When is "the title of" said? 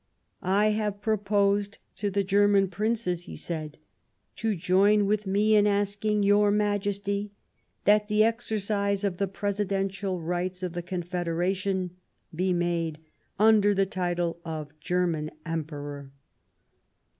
13.75-14.69